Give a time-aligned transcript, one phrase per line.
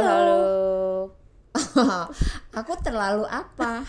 [0.00, 0.42] halo.
[2.58, 3.84] Aku terlalu apa?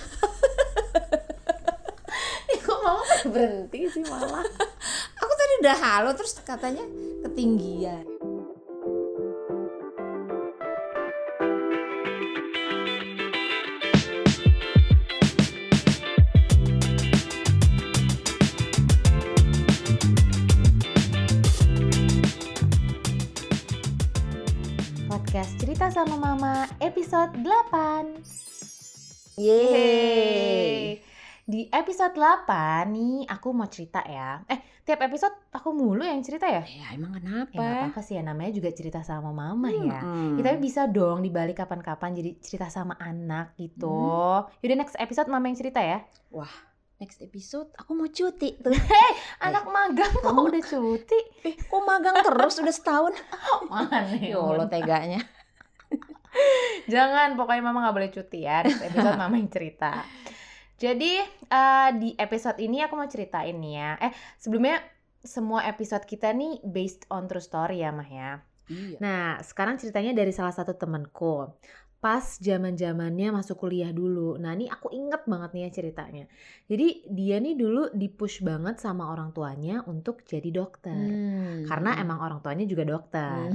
[2.62, 4.44] Kok mama berhenti sih malah?
[5.18, 6.84] Aku tadi udah halo terus katanya
[7.24, 8.11] ketinggian.
[25.32, 29.40] Podcast Cerita sama Mama episode 8.
[29.40, 31.00] Yeay.
[31.48, 34.44] Di episode 8 nih aku mau cerita ya.
[34.52, 36.68] Eh, tiap episode aku mulu yang cerita ya?
[36.68, 37.56] Ya emang Ya kenapa?
[37.56, 40.04] nggak apa-apa sih ya, namanya juga cerita sama mama ya.
[40.04, 40.36] Hmm.
[40.36, 44.04] Ya, tapi bisa dong dibalik kapan-kapan jadi cerita sama anak gitu.
[44.60, 46.04] Yaudah next episode mama yang cerita ya.
[47.02, 48.78] Next episode aku mau cuti tuh.
[49.50, 51.20] Anak magang kok kamu- udah cuti.
[51.50, 53.14] Eh, kok magang terus udah setahun?
[53.74, 55.18] Mana Ya Allah teganya.
[56.94, 58.62] Jangan, pokoknya mama nggak boleh cuti ya.
[58.62, 60.06] Next episode mama yang cerita.
[60.78, 61.14] Jadi
[61.50, 63.92] eh, di episode ini aku mau ceritain nih ya.
[63.98, 64.78] Eh sebelumnya
[65.26, 68.46] semua episode kita nih based on true story ya mah ya.
[68.70, 68.98] Iya.
[69.02, 71.50] Nah sekarang ceritanya dari salah satu temanku.
[72.02, 74.34] Pas zaman zamannya masuk kuliah dulu.
[74.42, 76.26] Nah ini aku inget banget nih ya ceritanya.
[76.66, 80.98] Jadi dia nih dulu dipush banget sama orang tuanya untuk jadi dokter.
[80.98, 81.62] Hmm.
[81.70, 83.54] Karena emang orang tuanya juga dokter.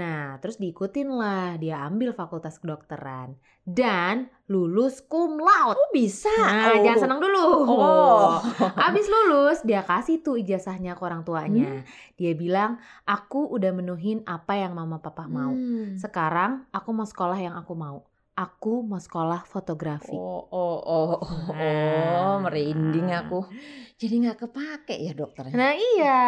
[0.00, 3.36] Nah, terus diikutin lah, dia ambil fakultas kedokteran
[3.66, 5.74] dan lulus cum laude.
[5.74, 6.30] Oh bisa.
[6.30, 6.86] Nah, oh.
[6.86, 7.46] jangan senang dulu.
[7.66, 8.38] Oh.
[8.86, 11.28] Abis lulus, dia kasih tuh ijazahnya ke orang Hmm.
[11.28, 11.82] tuanya.
[12.14, 15.50] Dia bilang, aku udah menuhin apa yang mama papa mau.
[15.50, 15.98] Hmm.
[15.98, 18.06] Sekarang aku mau sekolah yang aku mau.
[18.36, 20.12] Aku mau sekolah fotografi.
[20.12, 21.20] Oh, oh, oh, oh,
[21.50, 22.20] Nah.
[22.20, 23.48] oh, merinding aku.
[23.96, 25.56] Jadi nggak kepake ya dokternya.
[25.56, 26.20] Nah iya.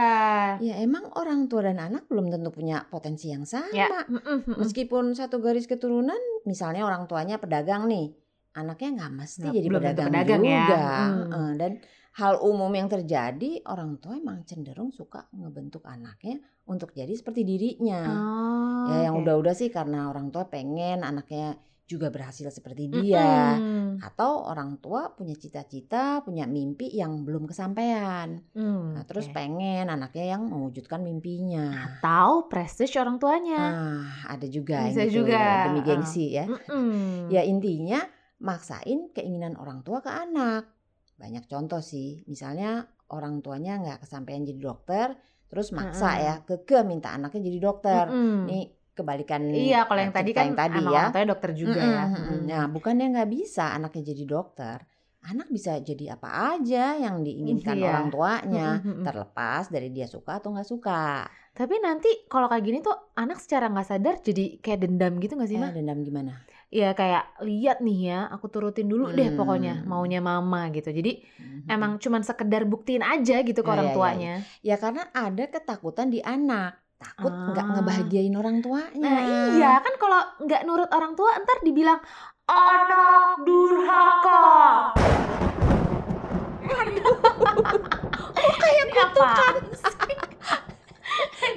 [0.57, 3.69] Ya emang orang tua dan anak belum tentu punya potensi yang sama.
[3.71, 4.09] Ya.
[4.49, 8.17] Meskipun satu garis keturunan, misalnya orang tuanya pedagang nih,
[8.55, 10.49] anaknya nggak mesti Nggak- jadi pedagang, pedagang ya.
[10.65, 10.81] juga.
[10.81, 11.29] Hmm.
[11.29, 11.73] Eh, Dan
[12.17, 18.01] hal umum yang terjadi, orang tua emang cenderung suka ngebentuk anaknya untuk jadi seperti dirinya.
[18.09, 23.57] Oh, ya yang udah-udah sih karena orang tua pengen anaknya juga berhasil seperti dia.
[23.57, 23.97] Mm-mm.
[23.99, 28.45] Atau orang tua punya cita-cita, punya mimpi yang belum kesampaian.
[28.53, 29.35] Hmm, Nah, terus oke.
[29.35, 31.97] pengen anaknya yang mewujudkan mimpinya.
[31.99, 33.63] atau prestige orang tuanya.
[33.73, 35.67] Nah, ada juga Bisa gitu, juga.
[35.67, 35.87] demi Ah.
[35.87, 36.45] gengsi ya.
[36.45, 37.33] Mm-mm.
[37.33, 38.05] Ya intinya
[38.39, 40.69] maksain keinginan orang tua ke anak.
[41.17, 45.17] Banyak contoh sih, misalnya orang tuanya nggak kesampaian jadi dokter,
[45.49, 46.23] terus maksa Mm-mm.
[46.23, 48.05] ya keke minta anaknya jadi dokter.
[48.07, 48.47] Mm-mm.
[48.47, 48.61] Ini
[48.99, 50.91] kebalikan Iya, kalau yang eh, tadi kan yang tadi ya.
[50.91, 52.05] orang tuanya dokter juga ya.
[52.05, 52.41] Mm-mm, mm-mm.
[52.51, 54.79] Nah, bukannya nggak bisa anaknya jadi dokter,
[55.23, 56.29] anak bisa jadi apa
[56.59, 57.87] aja yang diinginkan Iya.
[57.87, 59.05] orang tuanya, mm-mm.
[59.07, 61.27] terlepas dari dia suka atau nggak suka.
[61.55, 65.51] Tapi nanti kalau kayak gini tuh anak secara nggak sadar jadi kayak dendam gitu gak
[65.51, 65.71] sih, Eh, mah?
[65.75, 66.33] dendam gimana?
[66.69, 69.39] Iya kayak lihat nih ya, aku turutin dulu deh Hmm.
[69.41, 70.93] pokoknya maunya mama gitu.
[70.93, 71.67] Jadi Mhm.
[71.67, 74.35] emang cuman sekedar buktiin aja gitu ke Ya, orang ya, ya, tuanya.
[74.63, 77.71] Ya karena ada ketakutan di anak, takut nggak Ah.
[77.75, 78.99] ngebahagiain orang tuanya.
[78.99, 79.19] Nah
[79.55, 81.99] iya kan kalau nggak nurut orang tua ntar dibilang
[82.45, 84.43] anak durhaka.
[88.39, 89.55] Oh, kayak kutukan?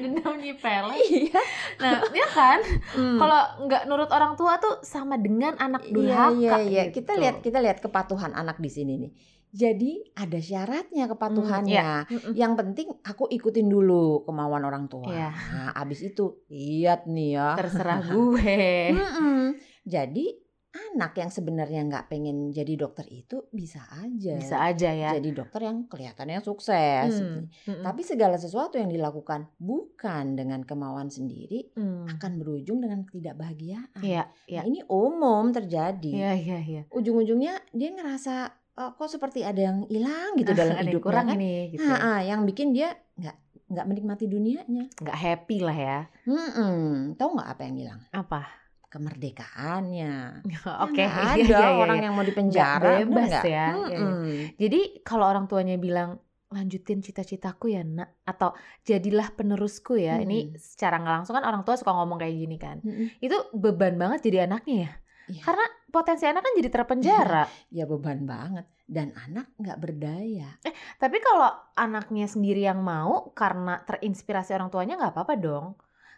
[0.01, 0.93] Dendam nyipele.
[0.97, 1.41] Iya.
[1.77, 2.59] Nah, ya kan?
[2.95, 3.17] Hmm.
[3.17, 6.31] Kalau nggak nurut orang tua tuh sama dengan anak Iya durhaka.
[6.33, 6.81] iya iya.
[6.87, 7.01] gitu.
[7.01, 9.11] Kita lihat kita lihat kepatuhan anak di sini nih.
[9.51, 11.69] Jadi ada syaratnya Hmm, kepatuhannya.
[11.69, 11.91] iya.
[12.03, 12.33] Mm-mm.
[12.33, 15.07] Yang penting aku ikutin dulu kemauan orang tua.
[15.07, 15.29] Iya.
[15.29, 17.55] Nah, abis itu lihat nih ya.
[17.55, 18.59] Terserah gue.
[18.91, 19.59] Mm-mm.
[19.83, 20.39] Jadi
[20.71, 24.39] anak yang sebenarnya nggak pengen jadi dokter itu bisa aja.
[24.39, 25.11] Bisa aja ya.
[25.11, 27.11] Jadi dokter yang kelihatannya sukses.
[27.11, 27.83] Hmm, mm-mm.
[27.83, 32.07] Tapi segala sesuatu yang dilakukan bukan dengan kemauan sendiri Hmm.
[32.07, 33.99] akan berujung dengan ketidakbahagiaan.
[33.99, 34.63] Iya, iya.
[34.63, 36.07] Nah, ini umum terjadi.
[36.07, 36.81] Iya, iya, iya.
[36.87, 41.27] Ujung-ujungnya dia ngerasa "Oh, kok seperti ada yang hilang gitu dalam Ada yang hidupnya kurang
[41.27, 41.37] kan.
[41.37, 41.85] nih gitu.
[41.85, 43.35] Ah, ah, yang bikin dia nggak
[43.67, 44.85] nggak menikmati dunianya.
[44.95, 45.99] Nggak happy lah ya.
[46.23, 48.01] Hmm, tahu nggak apa yang hilang?
[48.11, 48.41] Apa?
[48.91, 50.43] Kemerdekaannya.
[50.83, 53.43] Oke, Kan iya, ada iya, iya, orang yang mau dipenjara, bener bebas nggak?
[53.45, 53.67] ya.
[53.73, 54.13] Mm-mm.
[54.57, 58.51] Jadi kalau orang tuanya bilang lanjutin cita-citaku ya nak atau
[58.83, 60.59] jadilah penerusku ya ini Hmm.
[60.59, 63.07] secara nggak langsung kan orang tua suka ngomong kayak gini kan Mm-mm.
[63.17, 64.91] itu beban banget jadi anaknya ya
[65.25, 65.43] Iya.
[65.43, 67.43] karena potensi anak kan jadi terpenjara
[67.77, 70.51] Ya beban banget dan anak nggak berdaya.
[70.97, 75.65] tapi kalau anaknya sendiri yang mau karena terinspirasi orang tuanya nggak apa-apa dong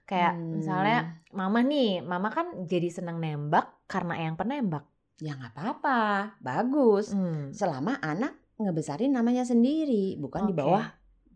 [0.04, 0.58] kayak Hmm.
[0.58, 4.84] misalnya mama nih mama kan jadi seneng nembak karena yang penembak
[5.22, 6.02] Ya nggak apa-apa,
[6.42, 7.14] bagus.
[7.14, 7.54] Hmm.
[7.54, 10.60] Selama anak ngebesarin namanya sendiri, bukan di Oke.
[10.60, 10.86] bawah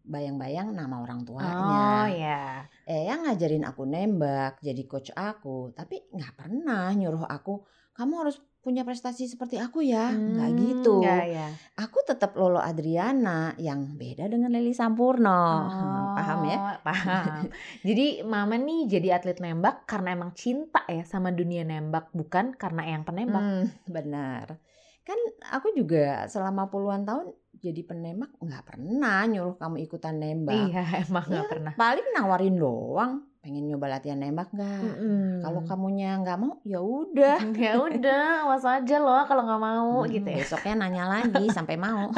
[0.04, 2.10] bayang-bayang nama orang oh tuanya.
[2.10, 2.44] ya
[2.88, 8.88] Eyang ngajarin aku nembak, jadi coach aku, tapi nggak pernah nyuruh aku, kamu harus punya
[8.88, 11.04] prestasi seperti aku ya, nggak Hmm, gitu.
[11.04, 11.45] ya, ya.
[11.84, 15.68] Aku tetap Lolo Adriana yang beda dengan Leli Sampurno.
[16.16, 16.57] Paham ya?
[16.63, 17.51] Oh, paham.
[17.88, 22.88] Jadi mama nih jadi atlet nembak karena emang cinta ya sama dunia nembak, bukan karena
[22.88, 23.44] yang penembak.
[23.44, 24.60] Hmm, benar.
[25.04, 25.19] Kan
[25.51, 30.56] aku juga selama puluhan tahun jadi penembak nggak pernah nyuruh kamu ikutan nembak.
[30.69, 31.74] Iya, emang nggak Ya, pernah.
[31.74, 34.81] paling nawarin doang, pengen nyoba latihan nembak nggak?
[34.83, 35.39] Mm-mm.
[35.39, 37.38] Kalau kamunya nggak mau, ya udah.
[37.65, 40.38] ya udah, awas aja loh kalau nggak mau Hmm, gitu ya.
[40.39, 42.09] Besoknya nanya lagi sampai mau.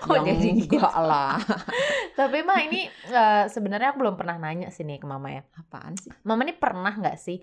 [0.00, 0.78] Kok ya jadi gitu?
[0.80, 1.38] lah.
[2.12, 5.42] Tapi mah ini eh, sebenarnya aku belum pernah nanya sih nih ke mama ya.
[5.54, 6.10] Apaan sih?
[6.22, 7.42] Mama ini pernah nggak sih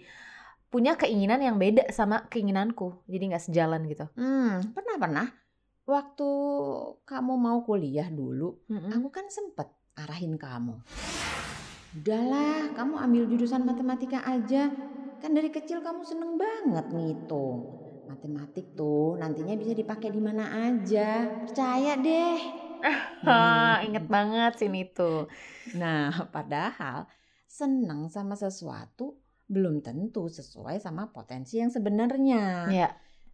[0.71, 4.07] punya keinginan yang beda sama keinginanku, jadi nggak sejalan gitu.
[4.15, 5.27] Hmm, pernah pernah.
[5.85, 6.29] Waktu
[7.03, 8.91] kamu mau kuliah dulu, Mm-mm.
[8.93, 9.67] aku kan sempet
[9.97, 10.77] arahin kamu.
[11.91, 14.71] Udahlah, kamu ambil jurusan matematika aja.
[15.19, 17.67] Kan dari kecil kamu seneng banget ngitung.
[18.07, 21.27] Matematik tuh nantinya bisa dipakai di mana aja.
[21.43, 22.39] Percaya deh.
[23.27, 23.37] Ha,
[23.85, 25.27] inget banget sini tuh.
[25.77, 27.05] Nah, padahal
[27.45, 29.19] senang sama sesuatu
[29.51, 32.71] belum tentu sesuai sama potensi yang sebenarnya.
[32.71, 32.89] Ya,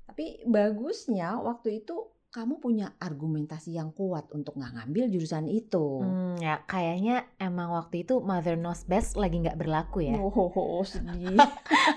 [0.10, 6.06] Tapi bagusnya waktu itu kamu punya argumentasi yang kuat untuk nggak ngambil jurusan itu.
[6.06, 10.22] hmm, ya kayaknya emang waktu itu mother knows best lagi nggak berlaku ya.
[10.22, 11.34] Oh, sedih.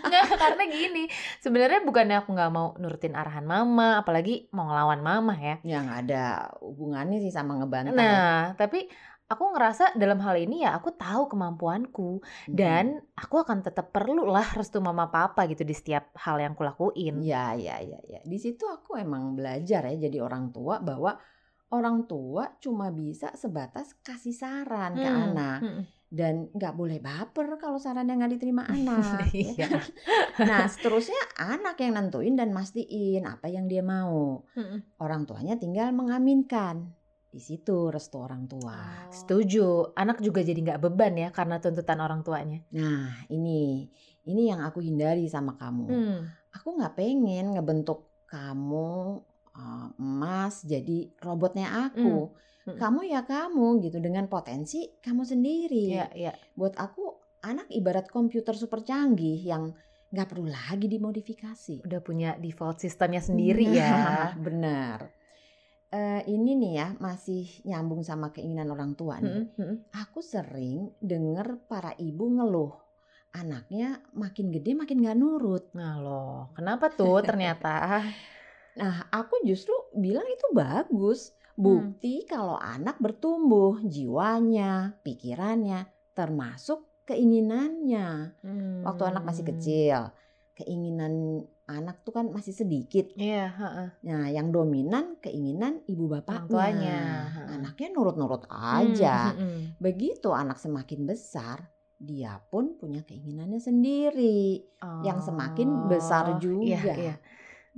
[0.00, 1.04] Nggak, karena gini,
[1.44, 5.60] sebenarnya bukannya aku nggak mau nurutin arahan mama, apalagi mau ngelawan mama ya.
[5.60, 6.24] ya nggak ada
[6.64, 7.94] hubungannya sih sama ngebantai.
[7.94, 8.88] Nah, tapi
[9.30, 12.52] aku ngerasa dalam hal ini ya aku tahu kemampuanku Mhm.
[12.52, 17.22] dan aku akan tetap perlu lah restu mama papa gitu di setiap hal yang kulakuin.
[17.22, 18.20] Ya, ya, ya, ya.
[18.20, 21.14] Di situ aku emang belajar ya jadi orang tua bahwa
[21.70, 25.82] orang tua cuma bisa sebatas kasih saran ke Hmm, anak hmm.
[26.10, 29.30] dan nggak boleh baper kalau sarannya nggak diterima anak.
[29.30, 29.66] ya Iya.
[29.70, 29.86] kan?
[30.42, 34.42] Nah, seterusnya anak yang nentuin dan mastiin apa yang dia mau.
[34.58, 34.82] Hmm.
[34.98, 36.98] Orang tuanya tinggal mengaminkan.
[37.30, 39.06] Di situ restu orang tua.
[39.14, 42.58] Setuju, anak juga jadi nggak beban ya karena tuntutan orang tuanya.
[42.74, 43.86] Nah, ini
[44.26, 45.86] ini yang aku hindari sama kamu.
[45.86, 46.18] Hmm.
[46.50, 49.22] Aku nggak pengen ngebentuk kamu
[49.54, 52.34] uh, emas jadi robotnya aku.
[52.66, 52.76] Hmm.
[52.76, 55.86] Kamu ya kamu gitu dengan potensi kamu sendiri.
[55.94, 56.32] Iya, iya.
[56.58, 57.14] Buat aku
[57.46, 59.70] anak ibarat komputer super canggih yang
[60.10, 61.86] nggak perlu lagi dimodifikasi.
[61.86, 63.90] Udah punya default sistemnya sendiri ya.
[63.94, 65.19] Nah, benar.
[65.90, 69.42] Eh, ini nih ya masih nyambung sama keinginan orang tua nih.
[69.42, 69.76] Hmm, hmm.
[70.06, 72.70] Aku sering denger para ibu ngeluh
[73.34, 75.70] anaknya makin gede makin gak nurut.
[75.74, 77.74] Nah loh, kenapa tuh ternyata?
[78.70, 81.34] Nah, aku justru bilang itu bagus.
[81.58, 85.84] Bukti kalau anak bertumbuh jiwanya, pikirannya,
[86.16, 88.32] termasuk keinginannya.
[88.86, 89.52] Waktu anak masih Hmm.
[89.52, 89.98] kecil,
[90.56, 93.14] keinginan anak tuh kan masih sedikit.
[93.14, 93.88] Iya, heeh.
[94.10, 96.50] Nah, yang dominan keinginan ibu bapaknya.
[96.50, 97.00] tuanya.
[97.46, 99.32] Anaknya nurut-nurut aja.
[99.32, 99.62] Hmm, hmm, hmm.
[99.78, 101.70] Begitu anak semakin besar,
[102.00, 104.66] dia pun punya keinginannya sendiri
[105.04, 106.64] yang semakin besar Oh, juga.
[106.64, 107.14] Iya, iya.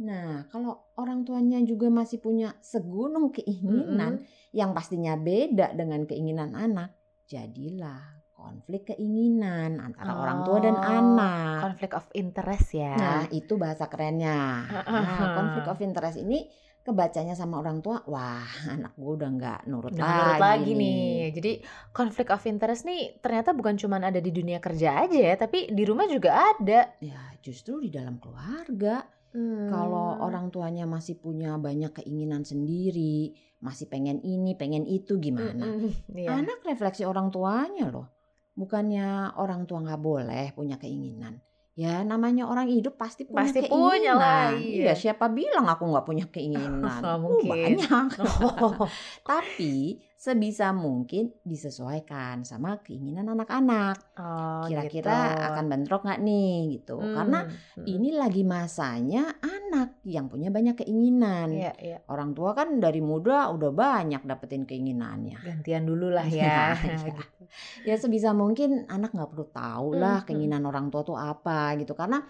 [0.01, 4.25] Nah, kalau orang tuanya juga masih punya segunung keinginan
[4.57, 6.97] yang pastinya beda dengan keinginan anak,
[7.29, 11.63] jadilah konflik keinginan antara orang tua dan Oh, anak.
[11.63, 12.95] Konflik of interest ya.
[12.99, 14.67] Nah, itu bahasa kerennya.
[14.67, 16.51] Nah, konflik of interest ini
[16.83, 21.15] kebacanya sama orang tua, wah anak gue udah nggak nurut Udah lagi, menurut lagi nih.
[21.31, 21.53] Jadi
[21.95, 25.83] konflik of interest nih ternyata bukan cuma ada di dunia kerja aja ya, tapi di
[25.87, 26.99] rumah juga ada.
[26.99, 29.65] Ya justru di dalam keluarga, Hmm.
[29.65, 33.33] kalau orang tuanya masih punya banyak keinginan sendiri,
[33.65, 35.73] masih pengen ini, pengen itu gimana?
[35.73, 36.37] Mm-mm, iya.
[36.37, 38.13] Anak refleksi orang tuanya loh.
[38.53, 41.41] Bukannya orang tua nggak boleh punya keinginan.
[41.73, 43.81] Ya namanya orang hidup pasti punya Pasti keinginan.
[43.81, 44.93] punya lah, iya.
[44.93, 46.85] Iya, siapa bilang aku nggak punya keinginan?
[47.03, 47.49] Uh, mungkin.
[47.49, 48.09] banyak.
[48.21, 48.85] Oh,
[49.29, 54.21] Tapi sebisa mungkin disesuaikan sama keinginan anak-anak.
[54.21, 55.49] oh, Kira-kira gitu.
[55.49, 57.01] akan bentrok nggak nih gitu.
[57.01, 57.85] Hmm, Karena hmm.
[57.89, 61.57] ini lagi masanya anak yang punya banyak keinginan.
[61.57, 61.99] Iya, iya.
[62.13, 65.41] Orang tua kan dari muda udah banyak dapetin keinginannya.
[65.41, 66.77] Gantian dulu lah ya.
[66.77, 67.01] Nah, iya.
[67.01, 67.42] gitu.
[67.83, 71.93] Ya sebisa mungkin anak nggak perlu tahu lah Hmm, keinginan orang tua tuh apa gitu.
[71.93, 72.21] Karena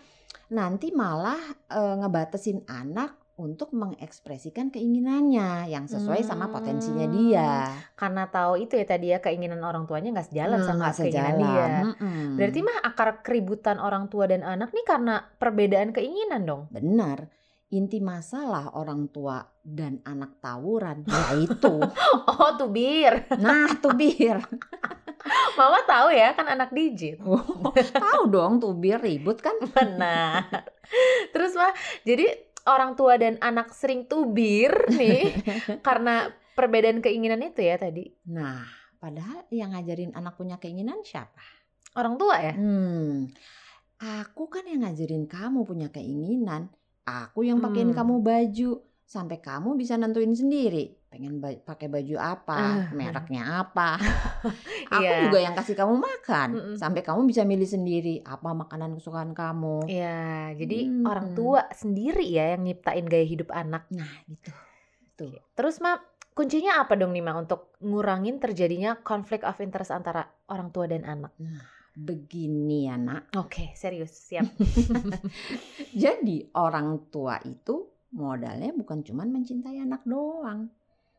[0.49, 7.15] nanti malah eh, ngebatesin anak untuk mengekspresikan keinginannya yang sesuai sama potensinya Hmm.
[7.17, 7.53] dia.
[7.93, 11.01] Karena tahu itu ya tadi ya keinginan orang tuanya nggak sejalan Nah, sama keinginan
[11.33, 11.41] sejalan.
[11.41, 11.67] dia.
[11.83, 12.37] Mm-mm.
[12.37, 16.63] Berarti mah akar keributan orang tua dan anak nih karena perbedaan keinginan dong.
[16.69, 17.25] Benar.
[17.73, 21.81] Inti masalah orang tua dan anak tawuran yaitu
[22.31, 23.33] Oh tuh bir.
[23.41, 24.37] nah tuh bir
[25.59, 27.21] Mama tahu ya kan anak digit.
[27.93, 29.55] Tahu dong tubir ribut kan?
[29.77, 30.49] Benar.
[31.31, 32.29] Terus mah jadi
[32.69, 35.35] orang tua dan anak sering tubir nih
[35.87, 38.07] karena perbedaan keinginan itu ya tadi.
[38.31, 38.63] Nah,
[38.99, 41.43] padahal yang ngajarin anak punya keinginan siapa?
[41.93, 42.55] Orang tua ya?
[42.57, 43.29] Hmm,
[44.01, 46.73] aku kan yang ngajarin kamu punya keinginan.
[47.03, 47.99] Aku yang pakein Hmm.
[47.99, 48.71] kamu baju
[49.03, 52.89] sampai kamu bisa nentuin sendiri pengen ba- pakai baju apa, Ah.
[52.89, 54.01] mereknya apa.
[54.97, 55.29] Aku Iya.
[55.29, 56.77] juga yang kasih kamu makan Mm-mm.
[56.77, 59.85] sampai kamu bisa milih sendiri apa makanan kesukaan kamu.
[59.85, 61.05] Iya, jadi Hmm.
[61.05, 63.85] orang tua sendiri ya yang nyiptain gaya hidup anak.
[63.91, 64.51] Nah, gitu.
[65.15, 65.37] Tuh.
[65.53, 66.01] Terus mah
[66.33, 71.05] kuncinya apa dong nih Ma untuk ngurangin terjadinya konflik of interest antara orang tua dan
[71.05, 71.37] anak?
[71.93, 73.37] Begini ya, Nak.
[73.37, 74.49] Oke, serius, siap.
[75.95, 80.73] Jadi orang tua itu modalnya bukan cuman mencintai anak doang.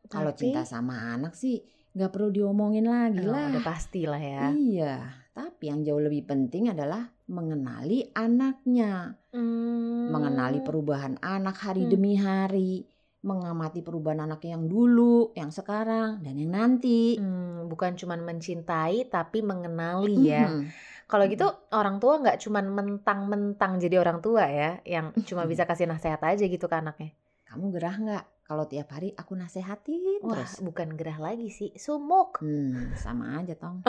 [0.08, 3.54] Kalau cinta sama anak sih nggak perlu diomongin lagi Oh, lah.
[3.54, 4.50] udah pasti lah ya.
[4.50, 4.94] Iya,
[5.30, 10.10] tapi yang jauh lebih penting adalah mengenali anaknya, Hmm.
[10.10, 11.92] mengenali perubahan anak hari Hmm.
[11.94, 12.84] demi hari,
[13.24, 17.16] mengamati perubahan anak yang dulu, yang sekarang, dan yang nanti.
[17.16, 20.50] Hmm, bukan cuman mencintai tapi mengenali ya.
[20.50, 20.68] Mhm.
[21.08, 25.88] Kalau gitu orang tua nggak cuman mentang-mentang jadi orang tua ya, yang cuma bisa kasih
[25.88, 27.12] nasihat aja gitu ke anaknya.
[27.48, 30.60] Kamu gerah nggak kalau tiap hari aku nasehatin Wah, terus?
[30.60, 32.38] bukan gerah lagi sih, sumuk.
[32.38, 33.80] Hmm, sama aja tong.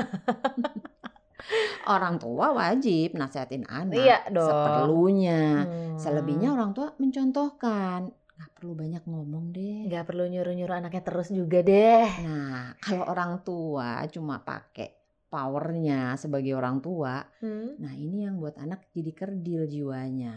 [1.85, 4.49] orang tua wajib nasehatin anak Iya dong.
[4.49, 5.41] seperlunya.
[5.61, 5.95] Hmm.
[5.95, 8.09] Selebihnya orang tua mencontohkan.
[8.35, 9.87] Nggak perlu banyak ngomong deh.
[9.87, 12.07] nggak perlu nyuruh-nyuruh anaknya terus juga deh.
[12.19, 14.91] Nah, kalau orang tua cuma pakai
[15.25, 17.75] powernya sebagai orang tua, Hmm.
[17.77, 20.35] nah ini yang buat anak jadi kerdil jiwanya.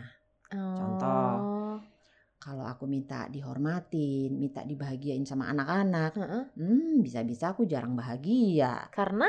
[0.48, 1.78] Contoh.
[2.38, 6.44] Kalau aku minta dihormatin, minta dibahagiain sama anak-anak, Heeh.
[6.54, 8.86] hmm bisa-bisa aku jarang bahagia.
[8.94, 9.26] Karena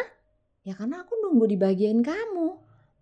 [0.68, 2.39] Ya karena aku nunggu dibahagiain kamu,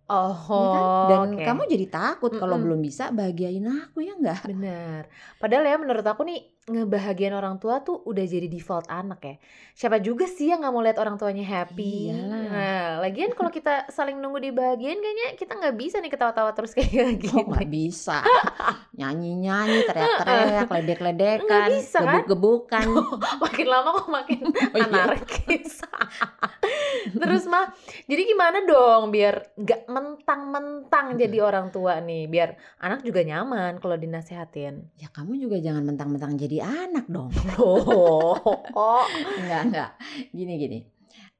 [0.08, 0.84] oh, ya kan?
[1.06, 1.42] Dan oke.
[1.42, 2.64] kamu jadi takut kalau Mm-mm.
[2.64, 4.42] belum bisa bahagiain aku ya enggak?
[4.42, 5.06] Benar.
[5.36, 9.34] Padahal ya menurut aku nih ngebahagiain orang tua tuh udah jadi default anak ya.
[9.74, 12.12] Siapa juga sih yang nggak mau lihat orang tuanya happy.
[12.12, 12.44] Iyalah.
[12.44, 16.92] Nah, lagian kalau kita saling nunggu dibahagiain kayaknya kita nggak bisa nih ketawa-tawa terus kayak
[17.32, 17.40] Oh gini.
[17.46, 18.20] nggak bisa,
[18.92, 22.04] nyanyi-nyanyi, teriak-teriak, ledek-ledekan, Nggak bisa, kan?
[22.20, 22.86] gebuk-gebukan.
[23.40, 24.84] makin lama kok makin Oh, iya.
[24.84, 25.80] anarkis.
[27.10, 27.72] Terus mah,
[28.08, 34.00] jadi gimana dong biar nggak mentang-mentang jadi orang tua nih, biar anak juga nyaman kalau
[34.00, 34.96] dinasehatin.
[34.96, 37.28] Ya kamu juga jangan mentang-mentang jadi anak dong.
[37.60, 38.32] Oh,
[38.72, 39.04] oh.
[39.36, 39.90] Enggak, enggak.
[40.32, 40.78] Gini, gini.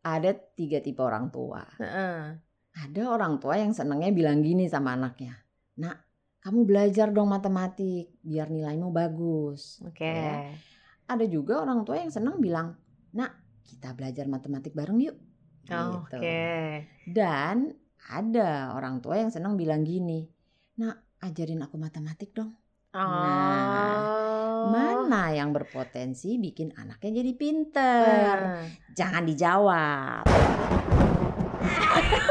[0.04, 1.64] Ada tiga tipe orang tua.
[1.80, 2.37] Heeh.
[2.76, 5.40] Ada orang tua yang senengnya bilang gini sama anaknya.
[5.80, 5.96] Nak,
[6.44, 9.80] kamu belajar dong matematik biar nilaimu bagus.
[9.88, 10.04] Oke.
[10.04, 10.52] Ya.
[11.08, 12.76] Ada juga orang tua yang seneng bilang,
[13.16, 13.32] nak
[13.64, 15.16] kita belajar matematik bareng yuk.
[15.72, 16.16] Oh, Gitu.
[16.16, 16.88] Oke.
[17.04, 17.76] Dan
[18.08, 20.25] ada orang tua yang seneng bilang gini,
[20.80, 22.56] nak ajarin aku matematik dong.
[22.96, 24.72] Oh.
[24.72, 28.37] Mana yang berpotensi bikin anaknya jadi pinter?
[28.40, 28.64] Nah.
[28.96, 30.25] Jangan dijawab.